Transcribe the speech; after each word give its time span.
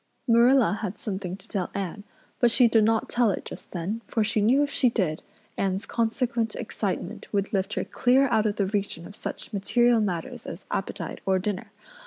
Marilla 0.27 0.79
had 0.81 0.97
something 0.97 1.37
to 1.37 1.47
tell 1.47 1.69
Anne, 1.75 2.03
but 2.39 2.49
she 2.49 2.67
did 2.67 2.83
not 2.83 3.07
tell 3.07 3.29
it 3.29 3.45
just 3.45 3.69
then 3.69 4.01
for 4.07 4.23
she 4.23 4.41
knew 4.41 4.63
if 4.63 4.71
she 4.71 4.89
did 4.89 5.21
Anne's 5.59 5.85
consequent 5.85 6.55
excitement 6.55 7.31
would 7.31 7.53
lift 7.53 7.75
her 7.75 7.83
clear 7.83 8.27
out 8.29 8.47
of 8.47 8.55
the 8.55 8.65
region 8.65 9.05
of 9.05 9.15
such 9.15 9.53
material 9.53 9.99
matters 10.01 10.47
as 10.47 10.65
appetite 10.71 11.21
or 11.23 11.37
dinner. 11.37 11.71